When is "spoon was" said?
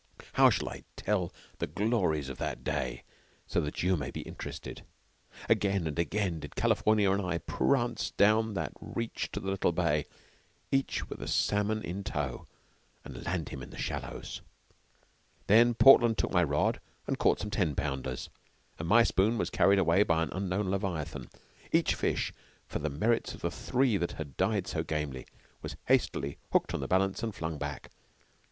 19.03-19.51